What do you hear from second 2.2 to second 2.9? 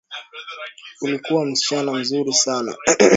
sana.